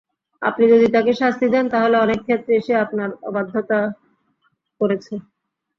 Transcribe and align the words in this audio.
আপনি 0.41 0.63
যদি 0.73 0.87
তাকে 0.95 1.11
শাস্তি 1.21 1.47
দেন 1.53 1.65
তাহলে 1.73 1.95
অনেক 1.97 2.19
ক্ষেত্রেই 2.23 2.61
সে 2.65 2.73
আপনার 2.85 3.09
অবাধ্যতা 3.29 3.79
করেছে। 4.81 5.13